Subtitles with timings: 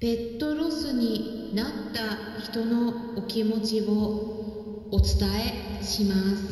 [0.00, 5.28] ペットロスになった人のお気持ちをお伝
[5.78, 6.48] えします。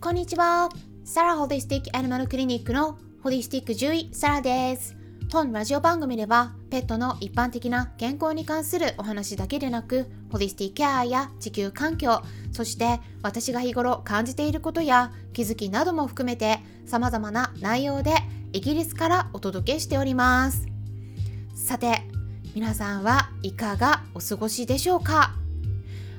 [0.00, 0.68] こんにちは。
[1.04, 4.96] サラホリスティックアニマルクリニックのホリスティック獣医サラです。
[5.30, 12.20] 本ラジオ番組ではペットの一般的な健康に関するお話だけでなくホリスティックケアや地球環境
[12.50, 18.12] そして私が日頃感じていることや気づきなども含めて様々な内容で
[18.52, 20.75] イギリスからお届けしております。
[21.66, 22.02] さて
[22.54, 25.34] 皆さんはいかがお過ごしでしょうか？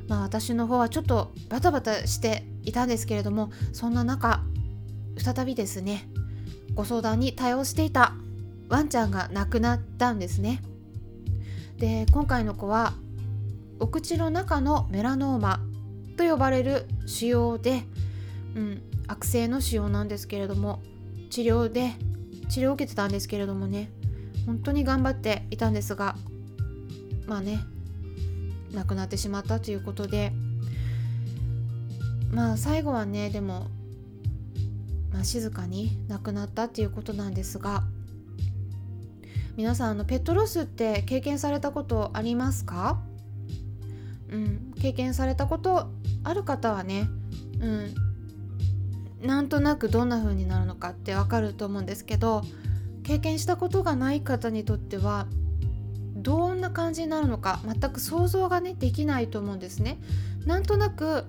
[0.09, 4.43] まあ私の方はちょっとバタバタしていたんですけれどもそんな中
[5.17, 6.09] 再びですね
[6.73, 8.13] ご相談に対応していた
[8.67, 10.61] ワンちゃんが亡くなったんですね。
[11.77, 12.91] で今回の子は
[13.79, 15.61] お口の中のメラノーマ
[16.17, 17.83] と呼ばれる腫瘍で、
[18.53, 20.81] うん、悪性の腫瘍なんですけれども
[21.29, 21.93] 治療で
[22.49, 23.91] 治療を受けてたんですけれどもね。
[24.47, 26.15] 本当に頑張っていたんですが
[27.27, 27.59] まあね
[28.73, 30.31] 亡くなってしまったということで
[32.31, 33.67] まあ最後はねでも、
[35.13, 37.83] まあ、静かに亡くなったっていうことなんですが
[39.55, 42.99] 皆さんあのペットロスって経験されたことありますか？
[44.31, 45.89] うん経験されたこと
[46.23, 47.09] ある方はね
[47.59, 52.43] うんなんとなくどんな風になるのかってわかると思うんですけど
[53.07, 55.27] 経験したことがない方にとっては
[56.13, 59.97] どんな感じになるのか全く想像がねできないと思うんですね。
[60.45, 61.23] なんとなく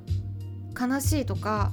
[0.78, 1.70] 悲しいとか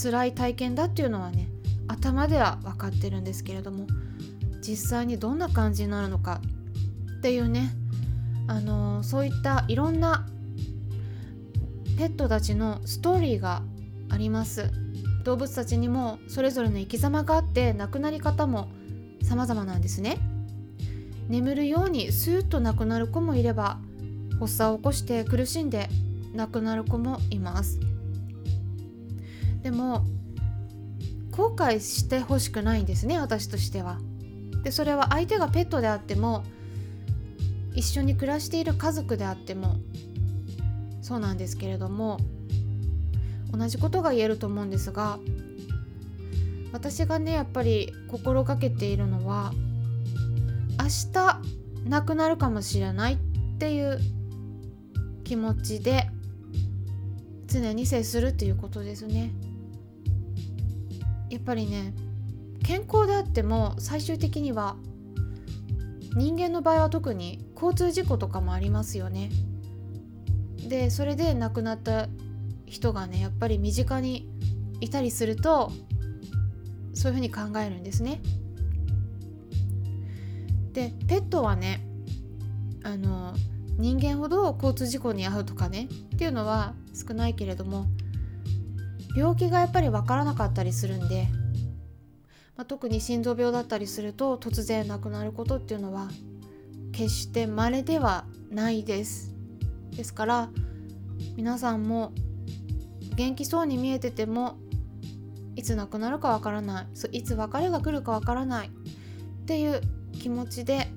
[0.00, 1.48] 辛い体験だっていうのはね
[1.86, 3.86] 頭では分かってるんですけれども
[4.66, 6.40] 実際にどんな感じになるのか
[7.18, 7.74] っていうね
[8.46, 10.26] あのー、そういったいろんな
[11.98, 13.62] ペットたちのストーリーが
[14.08, 14.70] あります
[15.24, 18.68] 動物たちにもそれぞれの生き様があって亡くなり方も
[19.32, 20.18] 様々なんですね。
[21.30, 23.78] 眠るようにスーッと亡くなる子もいれば
[24.38, 25.88] 発作を起こして苦しんで
[26.34, 27.80] 亡くなる子もいます。
[29.62, 30.04] でも
[31.30, 33.98] 後悔してほしくないんですね私としては。
[34.64, 36.44] でそれは相手がペットであっても
[37.74, 39.76] 一緒に暮らしている家族であっても
[41.00, 42.18] そうなんですけれども
[43.50, 45.18] 同じことが言えると思うんですが
[46.72, 49.52] 私がねやっぱり心がけているのは
[50.80, 51.40] 明日
[51.88, 53.18] 亡くなるかもしれないっ
[53.58, 53.98] ていう
[55.24, 56.08] 気持ちで
[57.46, 59.32] 常に接するっていうことですね
[61.30, 61.94] やっぱりね
[62.64, 64.76] 健康であっても最終的には
[66.14, 69.30] 人間の場合は特に交通事故とかもありますよね。
[70.68, 72.08] でそれで亡くなった
[72.66, 74.28] 人がねやっぱり身近に
[74.80, 75.72] いたりすると
[77.02, 78.20] そういうふうに考えるんですね。
[80.72, 81.84] でペットはね
[82.84, 83.34] あの
[83.76, 87.86] 人間ほど交通事故に遭うとかねっていうのは少ないけれども
[89.16, 91.26] 病気がやっぱり分からなかったりするんで
[92.56, 96.08] まあ、特に心臓病だったりすると突然亡くなることっていうのは
[96.92, 99.34] 決して稀ではないです
[99.90, 100.50] ですから
[101.34, 102.12] 皆さんも
[103.16, 104.58] 元気そうに見えてても
[105.56, 106.86] いつ亡くなるかわからない。
[107.12, 108.68] いつ別れが来るかわからない。
[108.68, 109.80] っていう
[110.12, 110.88] 気持ちで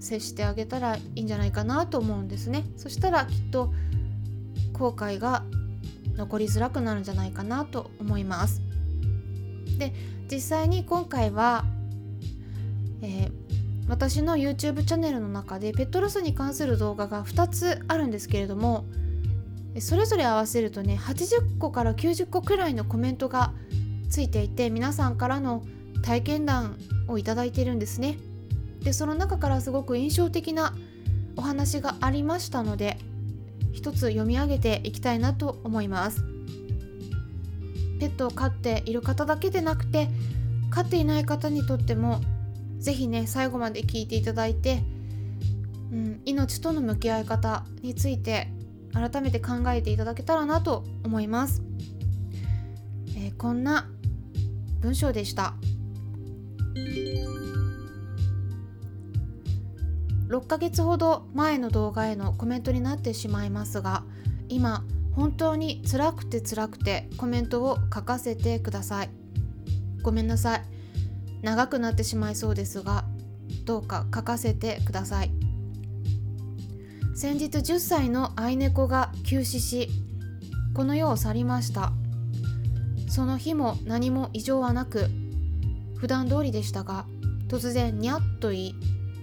[0.00, 2.64] 接してあげたらいいんじゃないかなと思うんですね。
[2.76, 3.72] そしたらきっと
[4.72, 5.44] 後悔が
[6.16, 8.62] 残りづらくなるんじゃないかなと思います。
[9.78, 9.92] で
[10.30, 11.64] 実際に今回は、
[13.02, 13.30] えー、
[13.88, 18.84] 私の YouTube チャンネルの中でペットロスに関する動画が2つあるんですけれども
[19.80, 23.52] それぞれ合わせるとね80個から90個くらいのコメントが
[24.08, 25.62] ついていて皆さんからの
[26.02, 26.78] 体験談
[27.08, 28.18] をいただいてるんですね。
[28.80, 30.74] でその中からすごく印象的な
[31.36, 32.98] お話がありましたので
[33.72, 36.22] 一つ読み上げていきたいなと思います。
[37.98, 40.08] ペットを飼っている方だけでなくて
[40.70, 42.20] 飼っていない方にとっても
[42.78, 44.82] 是非ね最後まで聞いていただいて、
[45.92, 48.48] うん、命との向き合い方について
[48.96, 51.62] 改めて考えていただけたらなと思います、
[53.14, 53.90] えー、こんな
[54.80, 55.54] 文章でした。
[60.28, 64.02] 6ヶ月ほど前の動画へのコメントになってしまいますが
[64.48, 64.84] 今
[65.14, 69.10] 本当に辛くて辛くてコメントを書かせてください。
[70.02, 70.62] ごめんなさい。
[71.42, 73.04] 長くなってしまいそうですが
[73.64, 75.45] どうか書かせてください。
[77.16, 79.88] 先日10歳の愛猫が急死し
[80.74, 81.92] この世を去りました。
[83.08, 85.06] その日も何も異常はなく
[85.96, 87.06] 普段通りでしたが
[87.48, 88.74] 突然にゃっと言い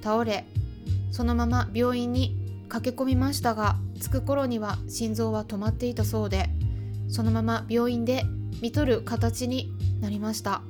[0.02, 0.48] 倒れ
[1.12, 2.36] そのまま病院に
[2.68, 6.50] 駆け込みましたが着く頃には心臓は止まっていたそうで
[7.10, 8.24] そのまま病院で
[8.64, 10.64] 見とる形になりました。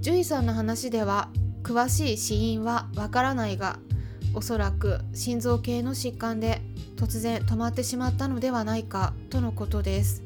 [0.00, 1.30] 獣医さんの話では
[1.62, 3.78] 詳しい死因はわからないが
[4.36, 6.60] おそらく心臓系の疾患で
[6.96, 10.22] 突然止まってしまったのではないかとのことです。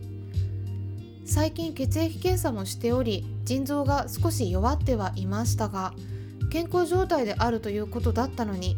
[1.24, 5.94] 最近血液検査もしており腎臓が少し弱ってはいましたが
[6.50, 8.76] 健康状態であるということだったのに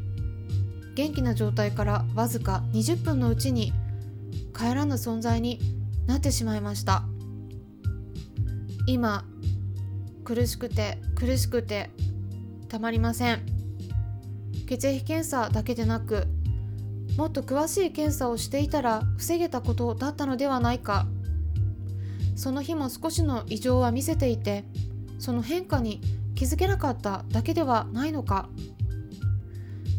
[0.94, 3.73] 元気な状態からわずか20分のうちに
[4.55, 5.61] 帰らぬ存在に
[6.06, 7.05] なってしまいました。
[8.87, 9.25] 今
[10.25, 11.88] 苦しくて苦しくて
[12.69, 13.62] たまりません。
[14.67, 16.26] 血液検査だけでなく
[17.17, 21.06] もっと詳しい検査をしていたら防げたことだったのではないか。
[22.35, 24.64] その日も少しの異常は見せていて
[25.19, 26.00] その変化に
[26.35, 28.49] 気づけなかっただけではないのか。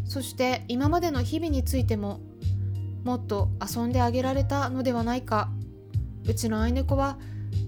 [0.05, 2.19] そして今までの日々についても
[3.03, 5.49] もっと遊んであげられたのではないか。
[6.27, 7.17] うちの愛猫は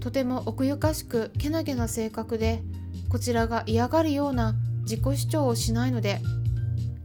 [0.00, 2.62] とても奥ゆかしくけなげな性格で
[3.08, 6.20] こちらが嫌がるような自己主張をしないので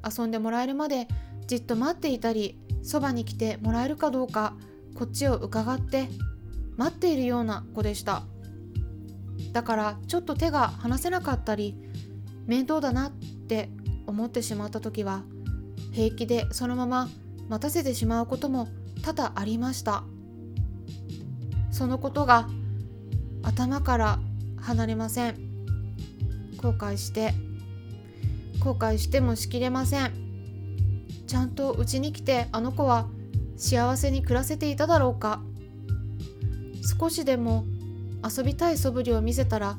[0.06, 1.08] 遊んでもらえるまで
[1.48, 4.56] じっと待っていたりそばに来てもらえるかどうか
[4.96, 6.10] こっちを伺って
[6.78, 8.24] 待っているような子でした。
[9.52, 11.76] だからちょっと手が離せなかったり
[12.46, 13.70] 面倒だなって
[14.08, 15.24] 思ってしまった時は
[15.92, 17.10] 平気でそのまま
[17.50, 18.68] 待たせてしまうことも
[19.04, 20.04] 多々ありました。
[21.72, 22.48] そのことが
[23.44, 24.20] 頭から
[24.58, 25.36] 離れません。
[26.58, 27.34] 後悔して
[28.64, 30.12] 後悔してもしきれません。
[31.26, 33.08] ちゃんとうちに来てあの子は
[33.58, 35.42] 幸せに暮らせていただろうか。
[37.00, 37.66] 少しでも
[38.24, 39.78] 遊びたい素振りを見せたら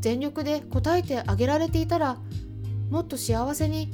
[0.00, 2.18] 全力で答えてあげられていたら
[2.90, 3.90] もっと幸せに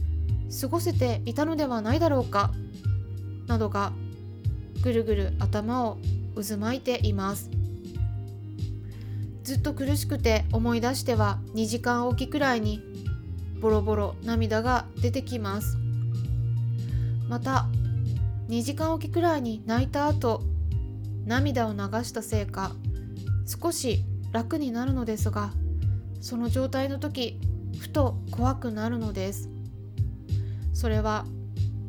[0.61, 2.51] 過ごせていたのではないだろうか。
[3.47, 3.93] などが
[4.83, 5.99] ぐるぐる頭を
[6.35, 7.51] 渦巻いています。
[9.45, 12.81] ずっと苦しくて思い出しては2時間おきくらいに
[13.61, 15.77] ボロボロ涙が出てきます。
[17.29, 17.67] また
[18.49, 20.43] 2時間おきくらいに泣いた後
[21.25, 22.73] 涙を流したせいか
[23.47, 24.03] 少し
[24.33, 25.53] 楽になるのですが
[26.21, 27.39] その状態の時
[27.79, 29.49] ふと怖くなるのです。
[30.73, 31.27] それは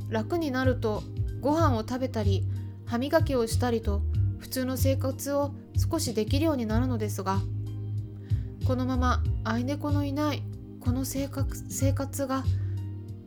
[0.09, 1.01] 楽になると
[1.39, 2.44] ご飯を食べたり
[2.85, 4.01] 歯磨きをしたりと
[4.39, 7.39] 普通の生活を少しできるようになるのですが
[8.68, 10.44] このまま愛猫のいない
[10.81, 12.44] この生活生活が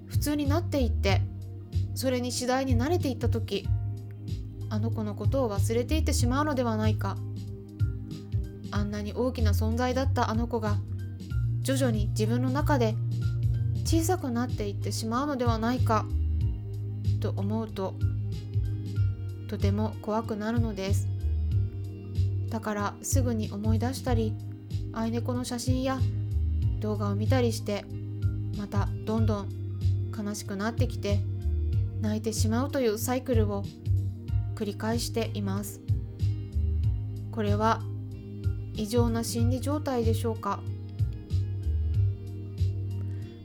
[0.06, 1.23] 普通になっていって
[1.95, 3.67] それに次第に慣れていった時
[4.69, 7.17] あの子のことを忘れていってしまうのではないか。
[8.73, 10.77] あんなに大きな存在だったあの子が
[11.62, 12.97] 徐々に自分の中で
[13.85, 16.05] 小さくなっていってしまうのではないか
[17.21, 17.95] と思うと
[19.47, 21.06] とても怖くなるのです。
[22.49, 24.35] だからすぐに思い出したり
[24.93, 26.01] 愛猫の写真や
[26.84, 27.86] 動画を見たりして
[28.58, 29.48] またどんどん
[30.14, 31.19] 悲しくなってきて
[32.02, 33.64] 泣いてしまうというサイクルを
[34.54, 35.81] 繰り返しています。
[37.32, 37.81] これは
[38.75, 40.60] 異常な心理状態でしょうか？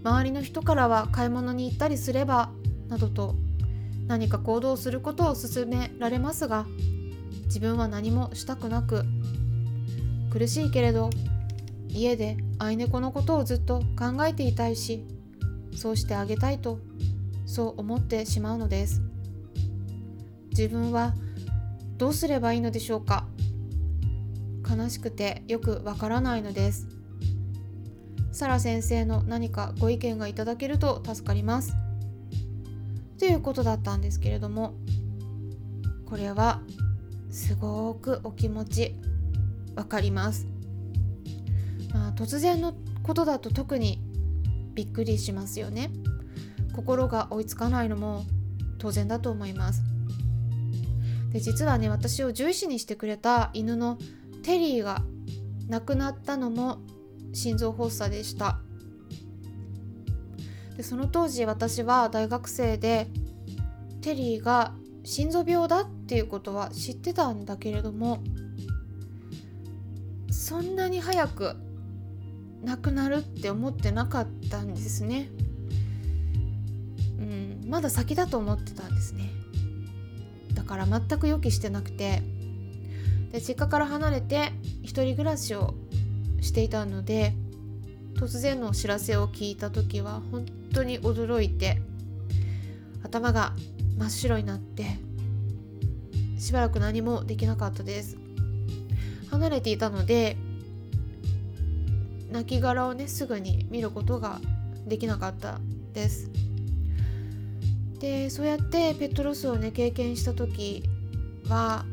[0.04, 2.52] 周りの人からは買い物に行ったりすれば
[2.90, 3.36] などと
[4.08, 6.66] 何か行動することを勧められますが
[7.46, 9.06] 自分は何もしたくなく
[10.30, 11.10] 苦しいけれど
[11.90, 15.06] 家で愛猫のことをずっと考えていたいし
[15.76, 16.80] そうしてあげたいと
[17.46, 19.02] そう思ってしまうのです。
[20.50, 21.14] 自分は
[21.98, 23.28] どうすればいいのでしょうか。
[24.70, 26.88] 悲しくてよくわからないのです。
[28.32, 31.74] サラ先生の何かご意見がいただけると助かります。
[33.18, 34.76] ということだったんですけれども
[36.06, 36.62] これは
[37.30, 38.96] すごくお気持ち
[39.76, 40.48] わかります、
[41.94, 44.02] まあ、突然のことだと特に
[44.74, 45.92] びっくりしますよね。
[46.74, 48.24] 心が追いつかないのも
[48.78, 49.84] 当然だと思います。
[51.32, 53.98] で実はね私を獣医師にしてくれた犬の
[54.44, 55.04] テリーが
[55.68, 56.80] 亡くなったのも
[57.34, 58.60] 心臓発作でした。
[60.78, 63.08] でその当時私は大学生で
[64.02, 68.24] テリーが心臓病だっていうことは知ってたんだけれども
[70.32, 71.56] そんなに早く
[72.64, 75.30] 亡くなるって思ってなかったんですね。
[77.20, 79.32] うんまだ先だと思ってたんですね。
[80.54, 82.22] だから全く予期してなくて。
[83.32, 84.52] で実家から離れて
[84.82, 85.76] 一人暮らしを
[86.42, 87.36] していたので
[88.16, 91.80] 突然のお知らせを聞いた時は本当に驚いて
[93.04, 93.54] 頭が
[93.98, 95.00] 真っ白になって
[96.38, 98.18] しばらく何もできなかったです。
[99.30, 100.38] 離れていたので
[102.32, 104.40] 亡骸をねすぐに見ることが
[104.86, 105.60] できなかった
[105.94, 106.30] です。
[108.00, 110.84] でそうやってペットロスをね経験した時
[111.50, 111.86] は、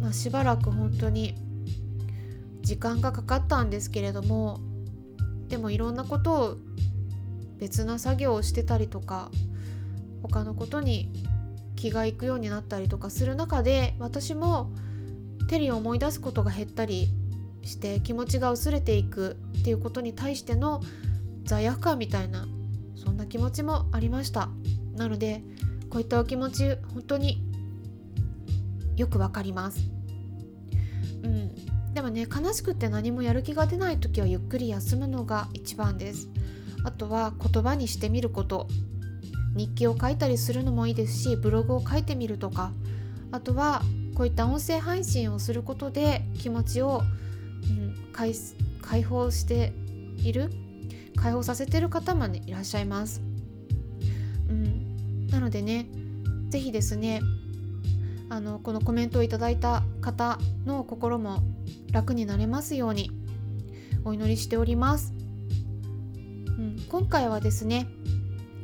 [0.00, 1.34] まあ、しばらく本当に
[2.62, 4.60] 時間がかかったんですけれども
[5.48, 6.56] でもいろんなことを
[7.58, 9.30] 別な作業をしてたりとか
[10.22, 11.10] 他のことに
[11.74, 14.70] 気がいくようになったりとかする中で私も
[15.48, 17.08] テリーを思い出すことが減ったり
[17.68, 20.80] して気持ちが薄れていくっていうことに対しての
[21.44, 22.46] 罪悪感みたいな
[22.96, 24.48] そんな気持ちもありました。
[24.96, 25.42] なので
[25.90, 27.42] こういったお気持ち本当に
[28.96, 29.88] よくわかります。
[31.22, 31.94] うん。
[31.94, 36.28] でもね悲しくて何もやる気が出ない時はゆっくり休むのが一番です。
[36.84, 38.66] あとは言葉にしてみること。
[39.56, 42.72] 日記を書いたりするのもいいですしブログを書いてみるとか。
[43.30, 43.82] あとは
[44.14, 47.02] こういった音声配信をすることで気持ちを、
[48.18, 48.34] 解
[48.82, 49.72] 解放して
[50.16, 50.50] いる？
[51.14, 53.22] 解放させてる方も、ね、いらっしゃいます。
[54.48, 55.86] うん、なのでね
[56.48, 57.20] 是非ですね
[58.28, 61.44] あのこのコメントをいただいた方の心も
[61.92, 63.12] 楽になれますように
[64.04, 65.14] お祈りしております。
[65.14, 67.86] うん、今回はですね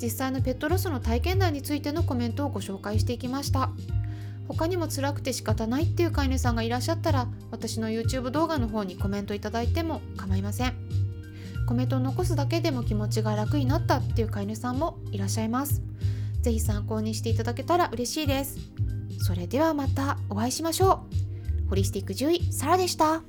[0.03, 3.71] 実際のペットロスの体験談についてのコメントをご紹介していきました
[4.49, 10.75] 他にも辛くて仕方ないっていう飼い主さんがいらっしゃったら私の YouTube 動画の方にコメントいただいても構いません。
[11.67, 15.83] コメントを残すだけでも気持ちが楽になったっていう飼い主さんもいらっしゃいます。
[16.43, 18.59] 是非参考にしていただけたら嬉しいです。
[19.23, 21.05] それではまたお会いしましょ
[21.67, 21.69] う。
[21.71, 23.23] ホリスティック獣医サラでした。